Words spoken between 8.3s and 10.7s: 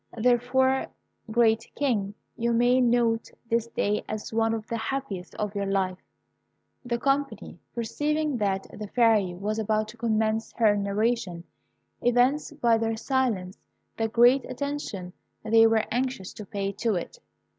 that the Fairy was about to commence